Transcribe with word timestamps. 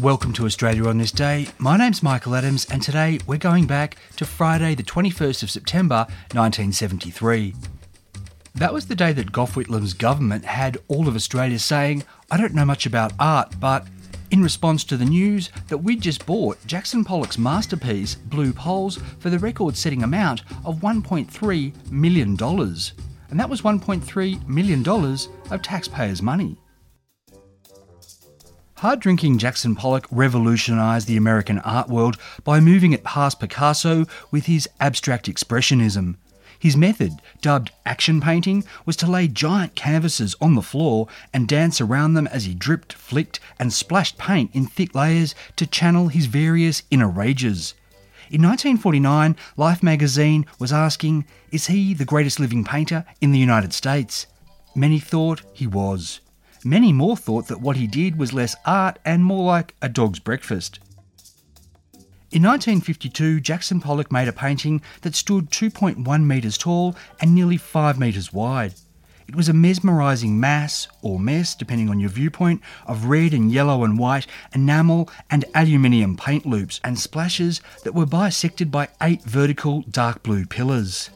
Welcome 0.00 0.34
to 0.34 0.44
Australia 0.44 0.86
on 0.88 0.98
this 0.98 1.10
day. 1.10 1.48
My 1.56 1.78
name's 1.78 2.02
Michael 2.02 2.34
Adams, 2.34 2.66
and 2.70 2.82
today 2.82 3.18
we're 3.26 3.38
going 3.38 3.66
back 3.66 3.96
to 4.16 4.26
Friday, 4.26 4.74
the 4.74 4.82
21st 4.82 5.42
of 5.42 5.50
September 5.50 6.04
1973. 6.34 7.54
That 8.56 8.74
was 8.74 8.88
the 8.88 8.94
day 8.94 9.14
that 9.14 9.32
Gough 9.32 9.56
Whitlam's 9.56 9.94
government 9.94 10.44
had 10.44 10.76
all 10.88 11.08
of 11.08 11.16
Australia 11.16 11.58
saying, 11.58 12.04
I 12.30 12.36
don't 12.36 12.52
know 12.52 12.66
much 12.66 12.84
about 12.84 13.14
art, 13.18 13.58
but 13.58 13.86
in 14.30 14.42
response 14.42 14.84
to 14.84 14.98
the 14.98 15.06
news 15.06 15.48
that 15.68 15.78
we'd 15.78 16.02
just 16.02 16.26
bought 16.26 16.58
Jackson 16.66 17.02
Pollock's 17.02 17.38
masterpiece, 17.38 18.16
Blue 18.16 18.52
Poles, 18.52 18.98
for 19.18 19.30
the 19.30 19.38
record 19.38 19.78
setting 19.78 20.02
amount 20.02 20.42
of 20.66 20.80
$1.3 20.80 21.90
million. 21.90 22.36
And 22.38 23.40
that 23.40 23.48
was 23.48 23.62
$1.3 23.62 24.46
million 24.46 24.86
of 25.50 25.62
taxpayers' 25.62 26.20
money. 26.20 26.58
Hard 28.80 29.00
drinking 29.00 29.38
Jackson 29.38 29.74
Pollock 29.74 30.06
revolutionised 30.10 31.06
the 31.06 31.16
American 31.16 31.60
art 31.60 31.88
world 31.88 32.18
by 32.44 32.60
moving 32.60 32.92
it 32.92 33.04
past 33.04 33.40
Picasso 33.40 34.04
with 34.30 34.44
his 34.44 34.68
abstract 34.78 35.30
expressionism. 35.30 36.16
His 36.58 36.76
method, 36.76 37.12
dubbed 37.40 37.70
action 37.86 38.20
painting, 38.20 38.64
was 38.84 38.94
to 38.96 39.10
lay 39.10 39.28
giant 39.28 39.76
canvases 39.76 40.36
on 40.42 40.56
the 40.56 40.60
floor 40.62 41.08
and 41.32 41.48
dance 41.48 41.80
around 41.80 42.12
them 42.12 42.26
as 42.26 42.44
he 42.44 42.52
dripped, 42.52 42.92
flicked, 42.92 43.40
and 43.58 43.72
splashed 43.72 44.18
paint 44.18 44.50
in 44.52 44.66
thick 44.66 44.94
layers 44.94 45.34
to 45.56 45.66
channel 45.66 46.08
his 46.08 46.26
various 46.26 46.82
inner 46.90 47.08
rages. 47.08 47.72
In 48.30 48.42
1949, 48.42 49.36
Life 49.56 49.82
magazine 49.82 50.44
was 50.58 50.70
asking, 50.70 51.24
Is 51.50 51.68
he 51.68 51.94
the 51.94 52.04
greatest 52.04 52.38
living 52.38 52.62
painter 52.62 53.06
in 53.22 53.32
the 53.32 53.38
United 53.38 53.72
States? 53.72 54.26
Many 54.74 55.00
thought 55.00 55.40
he 55.54 55.66
was. 55.66 56.20
Many 56.66 56.92
more 56.92 57.16
thought 57.16 57.46
that 57.46 57.60
what 57.60 57.76
he 57.76 57.86
did 57.86 58.18
was 58.18 58.32
less 58.32 58.56
art 58.66 58.98
and 59.04 59.24
more 59.24 59.44
like 59.44 59.76
a 59.80 59.88
dog's 59.88 60.18
breakfast. 60.18 60.80
In 62.32 62.42
1952, 62.42 63.38
Jackson 63.38 63.80
Pollock 63.80 64.10
made 64.10 64.26
a 64.26 64.32
painting 64.32 64.82
that 65.02 65.14
stood 65.14 65.50
2.1 65.50 66.24
metres 66.24 66.58
tall 66.58 66.96
and 67.20 67.32
nearly 67.32 67.56
5 67.56 68.00
metres 68.00 68.32
wide. 68.32 68.74
It 69.28 69.36
was 69.36 69.48
a 69.48 69.52
mesmerising 69.52 70.40
mass, 70.40 70.88
or 71.02 71.20
mess, 71.20 71.54
depending 71.54 71.88
on 71.88 72.00
your 72.00 72.10
viewpoint, 72.10 72.60
of 72.84 73.04
red 73.04 73.32
and 73.32 73.52
yellow 73.52 73.84
and 73.84 73.96
white 73.96 74.26
enamel 74.52 75.08
and 75.30 75.44
aluminium 75.54 76.16
paint 76.16 76.46
loops 76.46 76.80
and 76.82 76.98
splashes 76.98 77.60
that 77.84 77.94
were 77.94 78.06
bisected 78.06 78.72
by 78.72 78.88
eight 79.00 79.22
vertical 79.22 79.82
dark 79.82 80.24
blue 80.24 80.44
pillars. 80.44 81.10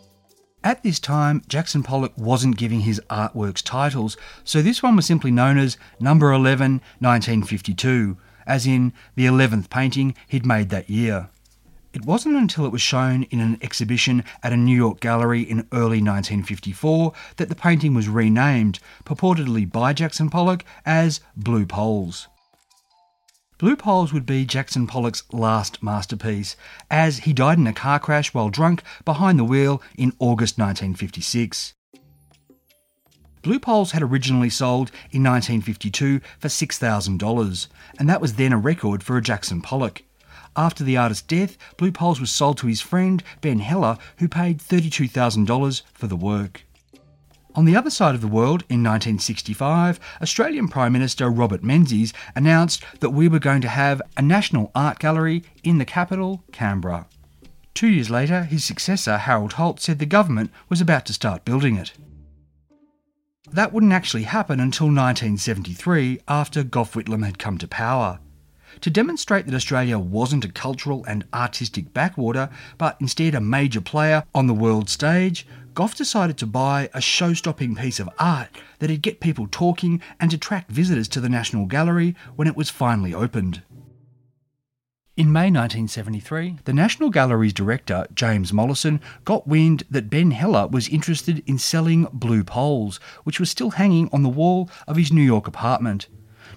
At 0.62 0.82
this 0.82 1.00
time, 1.00 1.42
Jackson 1.48 1.82
Pollock 1.82 2.12
wasn't 2.18 2.58
giving 2.58 2.80
his 2.80 3.00
artworks 3.08 3.62
titles, 3.64 4.18
so 4.44 4.60
this 4.60 4.82
one 4.82 4.94
was 4.94 5.06
simply 5.06 5.30
known 5.30 5.56
as 5.56 5.78
Number 5.98 6.32
11, 6.32 6.82
1952, 6.98 8.18
as 8.46 8.66
in 8.66 8.92
the 9.14 9.24
11th 9.24 9.70
painting 9.70 10.14
he'd 10.28 10.44
made 10.44 10.68
that 10.68 10.90
year. 10.90 11.30
It 11.94 12.04
wasn't 12.04 12.36
until 12.36 12.66
it 12.66 12.72
was 12.72 12.82
shown 12.82 13.22
in 13.24 13.40
an 13.40 13.58
exhibition 13.62 14.22
at 14.42 14.52
a 14.52 14.56
New 14.56 14.76
York 14.76 15.00
gallery 15.00 15.40
in 15.40 15.66
early 15.72 16.02
1954 16.02 17.14
that 17.36 17.48
the 17.48 17.54
painting 17.54 17.94
was 17.94 18.08
renamed, 18.08 18.80
purportedly 19.04 19.70
by 19.70 19.94
Jackson 19.94 20.28
Pollock, 20.28 20.62
as 20.84 21.20
Blue 21.34 21.64
Poles. 21.64 22.28
Blue 23.60 23.76
Poles 23.76 24.10
would 24.10 24.24
be 24.24 24.46
Jackson 24.46 24.86
Pollock's 24.86 25.22
last 25.32 25.82
masterpiece, 25.82 26.56
as 26.90 27.18
he 27.18 27.34
died 27.34 27.58
in 27.58 27.66
a 27.66 27.74
car 27.74 27.98
crash 27.98 28.32
while 28.32 28.48
drunk 28.48 28.82
behind 29.04 29.38
the 29.38 29.44
wheel 29.44 29.82
in 29.98 30.14
August 30.18 30.56
1956. 30.56 31.74
Blue 33.42 33.58
Poles 33.58 33.92
had 33.92 34.02
originally 34.02 34.48
sold 34.48 34.90
in 35.10 35.22
1952 35.22 36.22
for 36.38 36.48
$6,000, 36.48 37.68
and 37.98 38.08
that 38.08 38.22
was 38.22 38.36
then 38.36 38.54
a 38.54 38.56
record 38.56 39.02
for 39.02 39.18
a 39.18 39.22
Jackson 39.22 39.60
Pollock. 39.60 40.04
After 40.56 40.82
the 40.82 40.96
artist's 40.96 41.26
death, 41.26 41.58
Blue 41.76 41.92
Poles 41.92 42.18
was 42.18 42.30
sold 42.30 42.56
to 42.58 42.66
his 42.66 42.80
friend 42.80 43.22
Ben 43.42 43.58
Heller, 43.58 43.98
who 44.20 44.26
paid 44.26 44.60
$32,000 44.60 45.82
for 45.92 46.06
the 46.06 46.16
work. 46.16 46.64
On 47.54 47.64
the 47.64 47.74
other 47.74 47.90
side 47.90 48.14
of 48.14 48.20
the 48.20 48.28
world, 48.28 48.62
in 48.68 48.84
1965, 48.84 49.98
Australian 50.22 50.68
Prime 50.68 50.92
Minister 50.92 51.28
Robert 51.28 51.64
Menzies 51.64 52.12
announced 52.36 52.84
that 53.00 53.10
we 53.10 53.26
were 53.26 53.40
going 53.40 53.60
to 53.62 53.68
have 53.68 54.00
a 54.16 54.22
national 54.22 54.70
art 54.72 55.00
gallery 55.00 55.42
in 55.64 55.78
the 55.78 55.84
capital, 55.84 56.44
Canberra. 56.52 57.06
Two 57.74 57.88
years 57.88 58.08
later, 58.08 58.44
his 58.44 58.64
successor, 58.64 59.18
Harold 59.18 59.54
Holt, 59.54 59.80
said 59.80 59.98
the 59.98 60.06
government 60.06 60.52
was 60.68 60.80
about 60.80 61.06
to 61.06 61.12
start 61.12 61.44
building 61.44 61.76
it. 61.76 61.92
That 63.50 63.72
wouldn't 63.72 63.92
actually 63.92 64.24
happen 64.24 64.60
until 64.60 64.86
1973, 64.86 66.20
after 66.28 66.62
Gough 66.62 66.92
Whitlam 66.92 67.24
had 67.24 67.38
come 67.40 67.58
to 67.58 67.66
power. 67.66 68.20
To 68.82 68.90
demonstrate 68.90 69.46
that 69.46 69.54
Australia 69.54 69.98
wasn't 69.98 70.44
a 70.44 70.52
cultural 70.52 71.04
and 71.06 71.24
artistic 71.34 71.92
backwater, 71.92 72.48
but 72.78 72.96
instead 73.00 73.34
a 73.34 73.40
major 73.40 73.80
player 73.80 74.22
on 74.34 74.46
the 74.46 74.54
world 74.54 74.88
stage, 74.88 75.46
Gough 75.72 75.94
decided 75.94 76.36
to 76.38 76.46
buy 76.46 76.90
a 76.92 77.00
show 77.00 77.32
stopping 77.32 77.76
piece 77.76 78.00
of 78.00 78.10
art 78.18 78.48
that'd 78.80 79.02
get 79.02 79.20
people 79.20 79.46
talking 79.50 80.02
and 80.18 80.32
attract 80.32 80.70
visitors 80.70 81.08
to 81.08 81.20
the 81.20 81.28
National 81.28 81.66
Gallery 81.66 82.16
when 82.34 82.48
it 82.48 82.56
was 82.56 82.70
finally 82.70 83.14
opened. 83.14 83.62
In 85.16 85.32
May 85.32 85.50
1973, 85.50 86.58
the 86.64 86.72
National 86.72 87.10
Gallery's 87.10 87.52
director, 87.52 88.06
James 88.14 88.52
Mollison, 88.52 89.00
got 89.24 89.46
wind 89.46 89.84
that 89.90 90.10
Ben 90.10 90.30
Heller 90.30 90.66
was 90.66 90.88
interested 90.88 91.42
in 91.46 91.58
selling 91.58 92.08
Blue 92.12 92.42
Poles, 92.42 92.98
which 93.24 93.38
was 93.38 93.50
still 93.50 93.72
hanging 93.72 94.08
on 94.12 94.22
the 94.22 94.28
wall 94.28 94.70
of 94.88 94.96
his 94.96 95.12
New 95.12 95.22
York 95.22 95.46
apartment. 95.46 96.08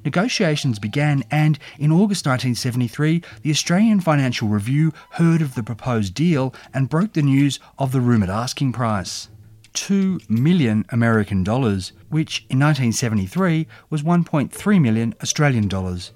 Negotiations 0.04 0.80
began, 0.80 1.24
and 1.32 1.58
in 1.78 1.92
August 1.92 2.26
1973, 2.26 3.22
the 3.42 3.52
Australian 3.52 4.00
Financial 4.00 4.48
Review 4.48 4.94
heard 5.12 5.42
of 5.42 5.56
the 5.56 5.64
proposed 5.64 6.14
deal 6.14 6.54
and 6.74 6.90
broke 6.90 7.14
the 7.14 7.22
news 7.22 7.60
of 7.78 7.92
the 7.92 8.02
rumoured 8.02 8.30
asking 8.30 8.72
price. 8.74 9.30
2 9.74 10.22
million 10.30 10.86
American 10.90 11.44
dollars, 11.44 11.94
which 12.10 12.46
in 12.50 12.60
1973 12.60 13.68
was 13.90 14.04
1.3 14.04 14.82
million 14.82 15.14
Australian 15.22 15.68
dollars. 15.68 16.12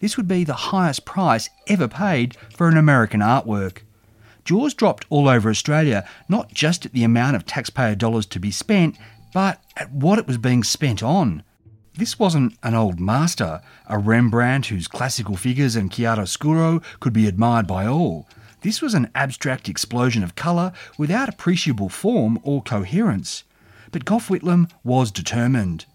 This 0.00 0.16
would 0.16 0.28
be 0.28 0.44
the 0.44 0.54
highest 0.54 1.04
price 1.04 1.48
ever 1.66 1.88
paid 1.88 2.36
for 2.54 2.68
an 2.68 2.76
American 2.76 3.20
artwork. 3.20 3.78
Jaws 4.44 4.74
dropped 4.74 5.06
all 5.08 5.28
over 5.28 5.50
Australia, 5.50 6.06
not 6.28 6.52
just 6.52 6.86
at 6.86 6.92
the 6.92 7.04
amount 7.04 7.36
of 7.36 7.46
taxpayer 7.46 7.94
dollars 7.94 8.26
to 8.26 8.38
be 8.38 8.50
spent, 8.50 8.96
but 9.32 9.60
at 9.76 9.90
what 9.92 10.18
it 10.18 10.26
was 10.26 10.38
being 10.38 10.62
spent 10.62 11.02
on. 11.02 11.42
This 11.98 12.18
wasn't 12.18 12.58
an 12.62 12.74
old 12.74 13.00
master, 13.00 13.62
a 13.86 13.98
Rembrandt 13.98 14.66
whose 14.66 14.86
classical 14.86 15.34
figures 15.34 15.76
and 15.76 15.90
chiaroscuro 15.90 16.82
could 17.00 17.14
be 17.14 17.26
admired 17.26 17.66
by 17.66 17.86
all. 17.86 18.28
This 18.60 18.82
was 18.82 18.92
an 18.92 19.08
abstract 19.14 19.66
explosion 19.66 20.22
of 20.22 20.34
colour 20.34 20.72
without 20.98 21.30
appreciable 21.30 21.88
form 21.88 22.38
or 22.42 22.62
coherence. 22.62 23.44
But 23.92 24.04
Gough 24.04 24.28
Whitlam 24.28 24.70
was 24.84 25.10
determined. 25.10 25.86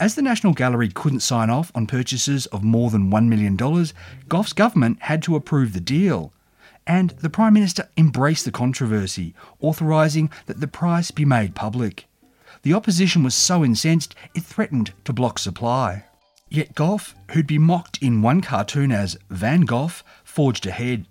As 0.00 0.16
the 0.16 0.22
National 0.22 0.54
Gallery 0.54 0.88
couldn't 0.88 1.20
sign 1.20 1.50
off 1.50 1.70
on 1.72 1.86
purchases 1.86 2.46
of 2.46 2.64
more 2.64 2.90
than 2.90 3.12
$1 3.12 3.28
million, 3.28 3.56
Gough's 4.28 4.52
government 4.52 5.02
had 5.02 5.22
to 5.22 5.36
approve 5.36 5.72
the 5.72 5.80
deal. 5.80 6.32
And 6.84 7.10
the 7.10 7.30
Prime 7.30 7.54
Minister 7.54 7.88
embraced 7.96 8.44
the 8.44 8.50
controversy, 8.50 9.34
authorising 9.60 10.30
that 10.46 10.58
the 10.58 10.66
price 10.66 11.12
be 11.12 11.24
made 11.24 11.54
public. 11.54 12.08
The 12.64 12.72
opposition 12.72 13.22
was 13.22 13.34
so 13.34 13.62
incensed 13.62 14.14
it 14.34 14.42
threatened 14.42 14.94
to 15.04 15.12
block 15.12 15.38
supply. 15.38 16.04
Yet 16.48 16.74
Gough, 16.74 17.14
who'd 17.32 17.46
be 17.46 17.58
mocked 17.58 17.98
in 17.98 18.22
one 18.22 18.40
cartoon 18.40 18.90
as 18.90 19.18
Van 19.28 19.62
Gogh, 19.62 19.90
forged 20.24 20.64
ahead. 20.64 21.04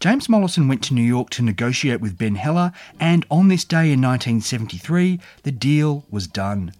James 0.00 0.28
Mollison 0.28 0.66
went 0.66 0.82
to 0.84 0.94
New 0.94 1.02
York 1.02 1.30
to 1.30 1.42
negotiate 1.42 2.00
with 2.00 2.18
Ben 2.18 2.34
Heller, 2.34 2.72
and 2.98 3.24
on 3.30 3.46
this 3.46 3.64
day 3.64 3.92
in 3.92 4.02
1973, 4.02 5.20
the 5.44 5.52
deal 5.52 6.04
was 6.10 6.26
done. 6.26 6.72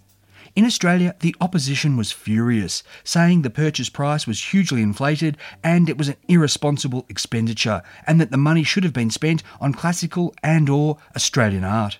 In 0.56 0.65
Australia, 0.65 1.15
the 1.20 1.37
opposition 1.41 1.97
was 1.97 2.11
furious, 2.11 2.82
saying 3.05 3.43
the 3.43 3.50
purchase 3.50 3.88
price 3.88 4.26
was 4.26 4.47
hugely 4.47 4.82
inflated 4.82 5.37
and 5.62 5.88
it 5.88 5.97
was 5.97 6.09
an 6.09 6.17
irresponsible 6.26 7.06
expenditure, 7.09 7.82
and 8.05 8.20
that 8.20 8.32
the 8.32 8.37
money 8.37 8.65
should 8.65 8.82
have 8.82 8.93
been 8.93 9.11
spent 9.11 9.44
on 9.61 9.73
classical 9.73 10.35
and 10.43 10.69
or 10.69 10.99
Australian 11.15 11.62
art. 11.62 11.99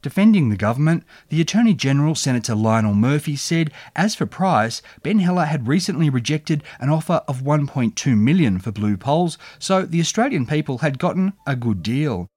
Defending 0.00 0.48
the 0.48 0.56
government, 0.56 1.02
the 1.28 1.40
Attorney 1.40 1.74
General 1.74 2.14
Senator 2.14 2.54
Lionel 2.54 2.94
Murphy 2.94 3.34
said 3.34 3.72
as 3.96 4.14
for 4.14 4.26
price, 4.26 4.80
Ben 5.02 5.18
Heller 5.18 5.46
had 5.46 5.66
recently 5.66 6.08
rejected 6.08 6.62
an 6.78 6.88
offer 6.88 7.22
of 7.26 7.42
1.2 7.42 8.16
million 8.16 8.60
for 8.60 8.70
blue 8.70 8.96
poles, 8.96 9.38
so 9.58 9.82
the 9.82 10.00
Australian 10.00 10.46
people 10.46 10.78
had 10.78 11.00
gotten 11.00 11.32
a 11.46 11.56
good 11.56 11.82
deal. 11.82 12.28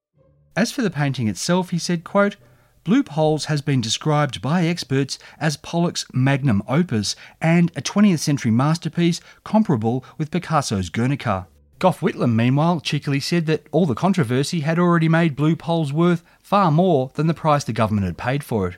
As 0.56 0.72
for 0.72 0.82
the 0.82 0.90
painting 0.90 1.28
itself, 1.28 1.70
he 1.70 1.78
said, 1.78 2.02
quote, 2.02 2.36
Blue 2.84 3.04
Poles 3.04 3.44
has 3.44 3.62
been 3.62 3.80
described 3.80 4.42
by 4.42 4.66
experts 4.66 5.16
as 5.38 5.56
Pollock's 5.56 6.04
magnum 6.12 6.64
opus 6.66 7.14
and 7.40 7.70
a 7.76 7.80
20th 7.80 8.18
century 8.18 8.50
masterpiece 8.50 9.20
comparable 9.44 10.04
with 10.18 10.32
Picasso's 10.32 10.90
Guernica. 10.90 11.46
Gough 11.82 11.98
Whitlam, 11.98 12.36
meanwhile, 12.36 12.78
cheekily 12.78 13.18
said 13.18 13.46
that 13.46 13.66
all 13.72 13.86
the 13.86 13.96
controversy 13.96 14.60
had 14.60 14.78
already 14.78 15.08
made 15.08 15.34
blue 15.34 15.56
poles 15.56 15.92
worth 15.92 16.22
far 16.40 16.70
more 16.70 17.10
than 17.14 17.26
the 17.26 17.34
price 17.34 17.64
the 17.64 17.72
government 17.72 18.06
had 18.06 18.16
paid 18.16 18.44
for 18.44 18.68
it. 18.68 18.76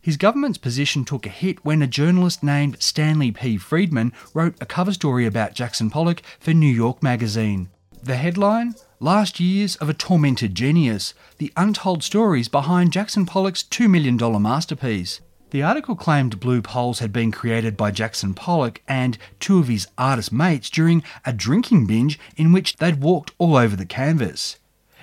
His 0.00 0.16
government's 0.16 0.58
position 0.58 1.04
took 1.04 1.24
a 1.24 1.28
hit 1.28 1.64
when 1.64 1.82
a 1.82 1.86
journalist 1.86 2.42
named 2.42 2.82
Stanley 2.82 3.30
P. 3.30 3.56
Friedman 3.58 4.12
wrote 4.34 4.56
a 4.60 4.66
cover 4.66 4.92
story 4.92 5.24
about 5.24 5.54
Jackson 5.54 5.88
Pollock 5.88 6.20
for 6.40 6.52
New 6.52 6.66
York 6.66 7.00
magazine. 7.00 7.68
The 8.02 8.16
headline 8.16 8.74
Last 8.98 9.38
Years 9.38 9.76
of 9.76 9.88
a 9.88 9.94
Tormented 9.94 10.56
Genius 10.56 11.14
The 11.38 11.52
Untold 11.56 12.02
Stories 12.02 12.48
Behind 12.48 12.92
Jackson 12.92 13.24
Pollock's 13.24 13.62
$2 13.62 13.88
Million 13.88 14.16
Masterpiece. 14.42 15.20
The 15.54 15.62
article 15.62 15.94
claimed 15.94 16.40
blue 16.40 16.60
poles 16.60 16.98
had 16.98 17.12
been 17.12 17.30
created 17.30 17.76
by 17.76 17.92
Jackson 17.92 18.34
Pollock 18.34 18.82
and 18.88 19.16
two 19.38 19.60
of 19.60 19.68
his 19.68 19.86
artist 19.96 20.32
mates 20.32 20.68
during 20.68 21.04
a 21.24 21.32
drinking 21.32 21.86
binge 21.86 22.18
in 22.36 22.50
which 22.50 22.78
they'd 22.78 23.00
walked 23.00 23.30
all 23.38 23.54
over 23.54 23.76
the 23.76 23.86
canvas. 23.86 24.56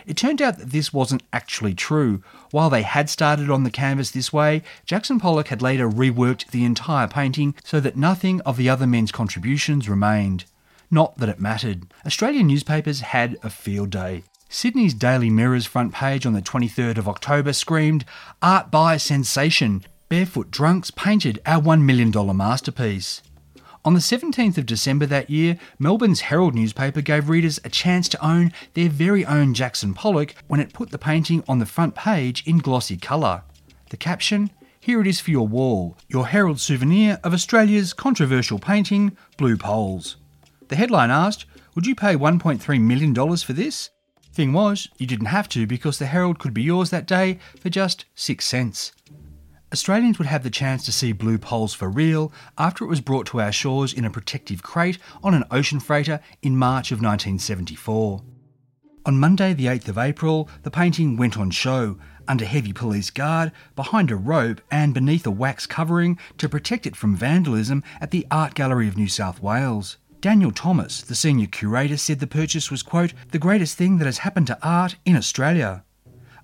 It 0.06 0.18
turned 0.18 0.42
out 0.42 0.58
that 0.58 0.72
this 0.72 0.92
wasn't 0.92 1.24
actually 1.32 1.74
true. 1.74 2.22
While 2.52 2.70
they 2.70 2.82
had 2.82 3.10
started 3.10 3.50
on 3.50 3.64
the 3.64 3.72
canvas 3.72 4.12
this 4.12 4.34
way, 4.34 4.62
Jackson 4.86 5.22
Pollock 5.22 5.48
had 5.48 5.62
later 5.62 5.90
reworked 5.90 6.52
the 6.52 6.66
entire 6.66 7.08
painting 7.08 7.56
so 7.64 7.80
that 7.80 7.96
nothing 7.96 8.42
of 8.42 8.58
the 8.58 8.68
other 8.68 8.86
men's 8.86 9.14
contributions 9.14 9.88
remained. 9.88 10.44
Not 10.92 11.18
that 11.20 11.30
it 11.30 11.40
mattered. 11.40 11.94
Australian 12.06 12.48
newspapers 12.48 13.00
had 13.00 13.38
a 13.42 13.50
field 13.50 13.92
day. 13.92 14.24
Sydney's 14.50 14.94
Daily 14.94 15.30
Mirror's 15.30 15.66
front 15.66 15.94
page 15.94 16.26
on 16.26 16.34
the 16.34 16.42
23rd 16.42 16.98
of 16.98 17.08
October 17.08 17.54
screamed, 17.54 18.04
Art 18.42 18.70
by 18.70 18.98
Sensation, 18.98 19.86
barefoot 20.12 20.52
drunks 20.52 20.92
painted 20.92 21.40
our 21.46 21.62
$1 21.62 21.84
million 21.84 22.12
masterpiece. 22.36 23.22
On 23.86 23.94
the 23.94 24.02
17th 24.02 24.58
of 24.58 24.66
December 24.66 25.06
that 25.06 25.30
year, 25.30 25.58
Melbourne's 25.80 26.20
Herald 26.20 26.54
newspaper 26.54 27.00
gave 27.00 27.30
readers 27.30 27.62
a 27.64 27.70
chance 27.70 28.10
to 28.10 28.26
own 28.26 28.52
their 28.74 28.90
very 28.90 29.26
own 29.26 29.54
Jackson 29.54 29.94
Pollock 29.94 30.36
when 30.50 30.60
it 30.60 30.74
put 30.74 30.90
the 30.90 30.98
painting 30.98 31.46
on 31.48 31.60
the 31.60 31.66
front 31.66 31.96
page 31.96 32.46
in 32.46 32.58
glossy 32.58 32.98
colour. 32.98 33.44
The 33.90 33.96
caption 33.96 34.50
Here 34.82 35.00
it 35.00 35.08
is 35.08 35.22
for 35.22 35.32
your 35.32 35.48
wall, 35.48 35.96
your 36.10 36.28
Herald 36.28 36.60
souvenir 36.60 37.18
of 37.24 37.34
Australia's 37.34 37.94
controversial 37.94 38.60
painting, 38.60 39.16
Blue 39.38 39.56
Poles. 39.56 40.18
The 40.68 40.76
headline 40.76 41.10
asked, 41.10 41.46
Would 41.74 41.88
you 41.88 41.96
pay 41.96 42.16
$1.3 42.16 42.82
million 42.82 43.16
for 43.38 43.54
this? 43.54 43.92
Thing 44.34 44.52
was, 44.52 44.90
you 44.98 45.08
didn't 45.08 45.28
have 45.28 45.48
to 45.50 45.66
because 45.66 46.00
the 46.00 46.08
Herald 46.08 46.38
could 46.38 46.54
be 46.54 46.64
yours 46.64 46.90
that 46.90 47.06
day 47.06 47.40
for 47.62 47.70
just 47.70 48.04
six 48.14 48.46
cents. 48.46 48.92
Australians 49.74 50.18
would 50.18 50.28
have 50.28 50.44
the 50.44 50.50
chance 50.50 50.84
to 50.86 50.92
see 50.92 51.14
blue 51.14 51.38
poles 51.38 51.74
for 51.74 51.90
real 51.90 52.34
after 52.58 52.84
it 52.84 52.90
was 52.90 53.00
brought 53.00 53.26
to 53.28 53.40
our 53.40 53.52
shores 53.52 53.94
in 53.94 54.04
a 54.04 54.10
protective 54.10 54.62
crate 54.62 54.98
on 55.24 55.34
an 55.34 55.46
ocean 55.50 55.80
freighter 55.80 56.20
in 56.42 56.58
March 56.58 56.92
of 56.92 56.98
1974. 56.98 58.22
On 59.06 59.18
Monday, 59.18 59.54
the 59.54 59.68
8th 59.68 59.88
of 59.88 59.98
April, 59.98 60.50
the 60.64 60.70
painting 60.70 61.16
went 61.16 61.38
on 61.38 61.50
show 61.50 61.98
under 62.28 62.46
heavy 62.46 62.72
police 62.72 63.10
guard, 63.10 63.52
behind 63.76 64.12
a 64.12 64.16
rope, 64.16 64.62
and 64.70 64.94
beneath 64.94 65.26
a 65.26 65.32
wax 65.32 65.66
covering 65.66 66.18
to 66.38 66.48
protect 66.48 66.86
it 66.86 66.96
from 66.96 67.16
vandalism 67.16 67.84
at 68.00 68.12
the 68.12 68.28
Art 68.30 68.54
Gallery 68.54 68.88
of 68.88 68.98
New 68.98 69.08
South 69.08 69.42
Wales. 69.42 69.98
Daniel 70.22 70.52
Thomas, 70.52 71.02
the 71.02 71.16
senior 71.16 71.48
curator, 71.48 71.98
said 71.98 72.20
the 72.20 72.28
purchase 72.28 72.70
was, 72.70 72.84
quote, 72.84 73.14
the 73.32 73.40
greatest 73.40 73.78
thing 73.78 73.98
that 73.98 74.06
has 74.06 74.20
happened 74.20 74.48
to 74.48 74.60
art 74.62 74.96
in 75.04 75.16
Australia. 75.16 75.84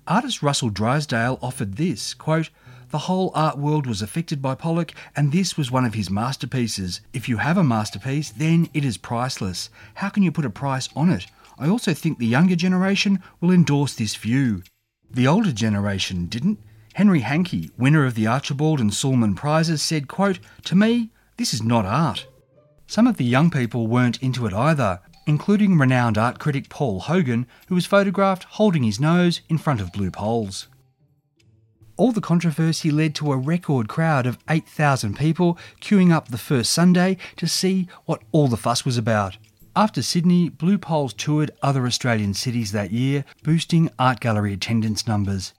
Artist 0.06 0.42
Russell 0.42 0.70
Drysdale 0.70 1.38
offered 1.40 1.76
this, 1.76 2.12
quote, 2.12 2.50
the 2.90 2.98
whole 2.98 3.30
art 3.34 3.58
world 3.58 3.86
was 3.86 4.00
affected 4.00 4.40
by 4.40 4.54
Pollock, 4.54 4.92
and 5.14 5.30
this 5.30 5.56
was 5.56 5.70
one 5.70 5.84
of 5.84 5.94
his 5.94 6.10
masterpieces. 6.10 7.00
If 7.12 7.28
you 7.28 7.36
have 7.38 7.58
a 7.58 7.64
masterpiece, 7.64 8.30
then 8.30 8.68
it 8.72 8.84
is 8.84 8.96
priceless. 8.96 9.68
How 9.94 10.08
can 10.08 10.22
you 10.22 10.32
put 10.32 10.44
a 10.44 10.50
price 10.50 10.88
on 10.96 11.10
it? 11.10 11.26
I 11.58 11.68
also 11.68 11.92
think 11.92 12.18
the 12.18 12.26
younger 12.26 12.56
generation 12.56 13.22
will 13.40 13.50
endorse 13.50 13.94
this 13.94 14.14
view. 14.14 14.62
The 15.10 15.26
older 15.26 15.52
generation 15.52 16.26
didn't. 16.26 16.60
Henry 16.94 17.20
Hanke, 17.20 17.70
winner 17.76 18.04
of 18.06 18.14
the 18.14 18.26
Archibald 18.26 18.80
and 18.80 18.92
Sulman 18.92 19.34
Prizes, 19.34 19.82
said, 19.82 20.08
quote, 20.08 20.38
To 20.64 20.74
me, 20.74 21.10
this 21.36 21.52
is 21.52 21.62
not 21.62 21.84
art. 21.84 22.26
Some 22.86 23.06
of 23.06 23.18
the 23.18 23.24
young 23.24 23.50
people 23.50 23.86
weren't 23.86 24.22
into 24.22 24.46
it 24.46 24.54
either, 24.54 25.00
including 25.26 25.76
renowned 25.76 26.16
art 26.16 26.38
critic 26.38 26.68
Paul 26.70 27.00
Hogan, 27.00 27.46
who 27.68 27.74
was 27.74 27.86
photographed 27.86 28.44
holding 28.44 28.82
his 28.82 28.98
nose 28.98 29.42
in 29.48 29.58
front 29.58 29.80
of 29.80 29.92
blue 29.92 30.10
poles. 30.10 30.68
All 31.98 32.12
the 32.12 32.20
controversy 32.20 32.92
led 32.92 33.16
to 33.16 33.32
a 33.32 33.36
record 33.36 33.88
crowd 33.88 34.24
of 34.24 34.38
8,000 34.48 35.18
people 35.18 35.58
queuing 35.80 36.12
up 36.12 36.28
the 36.28 36.38
first 36.38 36.72
Sunday 36.72 37.16
to 37.34 37.48
see 37.48 37.88
what 38.04 38.22
all 38.30 38.46
the 38.46 38.56
fuss 38.56 38.84
was 38.84 38.96
about. 38.96 39.36
After 39.74 40.00
Sydney, 40.00 40.48
Blue 40.48 40.78
Poles 40.78 41.12
toured 41.12 41.50
other 41.60 41.86
Australian 41.86 42.34
cities 42.34 42.70
that 42.70 42.92
year, 42.92 43.24
boosting 43.42 43.90
art 43.98 44.20
gallery 44.20 44.52
attendance 44.52 45.08
numbers. 45.08 45.54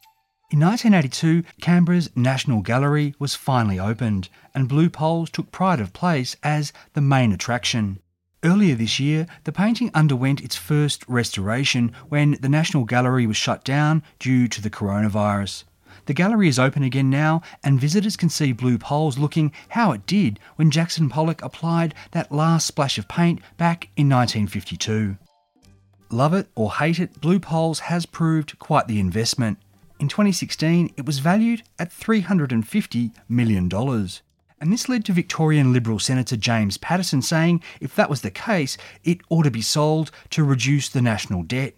In 0.50 0.62
1982, 0.62 1.44
Canberra's 1.60 2.10
National 2.16 2.62
Gallery 2.62 3.16
was 3.20 3.36
finally 3.36 3.78
opened, 3.78 4.30
and 4.56 4.70
Blue 4.70 4.90
Poles 4.90 5.30
took 5.30 5.52
pride 5.52 5.82
of 5.82 5.92
place 5.92 6.38
as 6.42 6.72
the 6.94 7.02
main 7.02 7.34
attraction. 7.34 8.00
Earlier 8.46 8.76
this 8.76 8.98
year, 8.98 9.28
the 9.44 9.52
painting 9.52 9.92
underwent 9.94 10.40
its 10.40 10.56
first 10.56 11.04
restoration 11.10 11.92
when 12.08 12.38
the 12.40 12.48
National 12.48 12.86
Gallery 12.86 13.28
was 13.28 13.36
shut 13.36 13.66
down 13.66 14.04
due 14.20 14.48
to 14.48 14.62
the 14.62 14.70
coronavirus. 14.70 15.66
The 16.06 16.14
gallery 16.14 16.48
is 16.48 16.60
open 16.60 16.84
again 16.84 17.10
now, 17.10 17.42
and 17.64 17.80
visitors 17.80 18.18
can 18.18 18.30
see 18.30 18.52
Blue 18.52 18.78
Poles 18.78 19.18
looking 19.18 19.52
how 19.70 19.92
it 19.92 20.06
did 20.06 20.40
when 20.56 20.72
Jackson 20.72 21.10
Pollock 21.10 21.42
applied 21.42 21.94
that 22.12 22.32
last 22.32 22.68
splash 22.68 22.98
of 22.98 23.08
paint 23.08 23.42
back 23.58 23.90
in 23.96 24.10
1952. 24.10 25.18
Love 26.12 26.34
it 26.34 26.48
or 26.56 26.74
hate 26.74 27.00
it, 27.00 27.22
Blue 27.22 27.40
Poles 27.40 27.82
has 27.82 28.06
proved 28.06 28.58
quite 28.60 28.88
the 28.88 29.00
investment. 29.00 29.60
In 30.00 30.08
2016, 30.08 30.94
it 30.98 31.06
was 31.06 31.20
valued 31.20 31.64
at 31.78 31.92
$350 31.92 33.12
million. 33.28 33.70
And 34.62 34.74
this 34.74 34.90
led 34.90 35.06
to 35.06 35.14
Victorian 35.14 35.72
Liberal 35.72 36.00
Senator 36.00 36.36
James 36.36 36.78
Paterson 36.78 37.22
saying 37.22 37.62
if 37.80 37.96
that 37.96 38.10
was 38.10 38.22
the 38.22 38.32
case, 38.32 38.78
it 39.04 39.20
ought 39.30 39.44
to 39.44 39.52
be 39.52 39.62
sold 39.62 40.12
to 40.32 40.44
reduce 40.44 40.90
the 40.90 41.02
national 41.02 41.44
debt. 41.44 41.76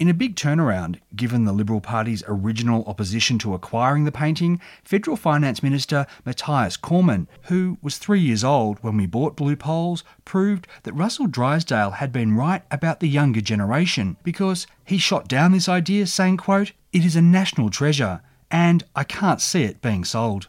In 0.00 0.08
a 0.08 0.14
big 0.14 0.34
turnaround, 0.34 0.98
given 1.14 1.44
the 1.44 1.52
Liberal 1.52 1.80
Party's 1.80 2.24
original 2.26 2.84
opposition 2.86 3.38
to 3.38 3.54
acquiring 3.54 4.04
the 4.04 4.10
painting, 4.10 4.60
Federal 4.82 5.16
Finance 5.16 5.62
Minister 5.62 6.06
Mathias 6.26 6.76
Cormann, 6.76 7.28
who 7.42 7.78
was 7.80 7.96
three 7.96 8.18
years 8.18 8.42
old 8.42 8.78
when 8.80 8.96
we 8.96 9.06
bought 9.06 9.36
Blue 9.36 9.54
Poles, 9.54 10.02
proved 10.24 10.66
that 10.82 10.94
Russell 10.94 11.28
Drysdale 11.28 11.92
had 11.92 12.12
been 12.12 12.34
right 12.34 12.62
about 12.72 12.98
the 12.98 13.08
younger 13.08 13.40
generation 13.40 14.16
because 14.24 14.66
he 14.84 14.98
shot 14.98 15.28
down 15.28 15.52
this 15.52 15.68
idea 15.68 16.08
saying, 16.08 16.38
quote, 16.38 16.72
It 16.92 17.04
is 17.04 17.14
a 17.14 17.22
national 17.22 17.70
treasure 17.70 18.20
and 18.50 18.82
I 18.96 19.04
can't 19.04 19.40
see 19.40 19.62
it 19.62 19.80
being 19.80 20.04
sold. 20.04 20.48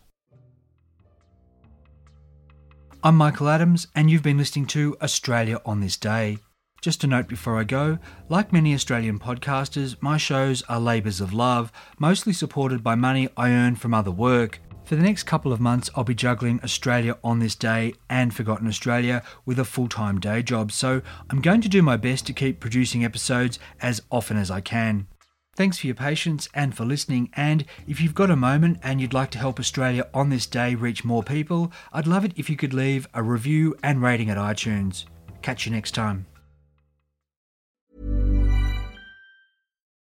I'm 3.04 3.16
Michael 3.16 3.50
Adams, 3.50 3.86
and 3.94 4.10
you've 4.10 4.24
been 4.24 4.40
listening 4.40 4.66
to 4.68 4.98
Australia 5.00 5.62
on 5.64 5.82
This 5.82 5.98
Day. 5.98 6.40
Just 6.82 7.04
a 7.04 7.08
note 7.08 7.28
before 7.28 7.58
I 7.58 7.64
go 7.64 7.98
like 8.30 8.54
many 8.54 8.74
Australian 8.74 9.18
podcasters, 9.18 9.96
my 10.02 10.18
shows 10.18 10.62
are 10.70 10.80
labours 10.80 11.20
of 11.20 11.34
love, 11.34 11.72
mostly 11.98 12.32
supported 12.32 12.84
by 12.84 12.94
money 12.94 13.28
I 13.36 13.50
earn 13.50 13.76
from 13.76 13.94
other 13.94 14.12
work. 14.12 14.60
For 14.84 14.96
the 14.96 15.02
next 15.02 15.24
couple 15.24 15.52
of 15.52 15.60
months, 15.60 15.90
I'll 15.96 16.04
be 16.04 16.14
juggling 16.14 16.60
Australia 16.64 17.18
on 17.24 17.40
this 17.40 17.56
day 17.56 17.96
and 18.08 18.32
Forgotten 18.32 18.68
Australia 18.68 19.24
with 19.44 19.58
a 19.58 19.66
full 19.66 19.88
time 19.90 20.20
day 20.20 20.44
job, 20.44 20.72
so 20.72 21.02
I'm 21.32 21.42
going 21.42 21.62
to 21.62 21.70
do 21.70 21.82
my 21.82 21.98
best 21.98 22.28
to 22.28 22.34
keep 22.34 22.60
producing 22.60 23.04
episodes 23.04 23.58
as 23.82 24.04
often 24.12 24.38
as 24.38 24.52
I 24.52 24.62
can. 24.62 25.08
Thanks 25.56 25.80
for 25.80 25.88
your 25.88 25.96
patience 25.96 26.50
and 26.54 26.76
for 26.76 26.86
listening. 26.86 27.32
And 27.34 27.66
if 27.88 28.00
you've 28.00 28.14
got 28.14 28.30
a 28.30 28.36
moment 28.36 28.78
and 28.84 29.02
you'd 29.02 29.14
like 29.14 29.32
to 29.32 29.40
help 29.40 29.60
Australia 29.60 30.08
on 30.14 30.30
this 30.30 30.46
day 30.46 30.76
reach 30.76 31.04
more 31.04 31.24
people, 31.24 31.72
I'd 31.92 32.08
love 32.08 32.26
it 32.26 32.34
if 32.36 32.48
you 32.50 32.56
could 32.56 32.74
leave 32.74 33.08
a 33.14 33.24
review 33.24 33.76
and 33.82 34.04
rating 34.04 34.30
at 34.30 34.38
iTunes. 34.38 35.06
Catch 35.42 35.66
you 35.66 35.72
next 35.72 35.92
time. 35.92 36.28